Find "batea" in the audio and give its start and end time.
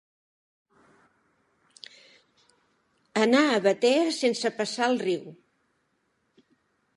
3.67-4.09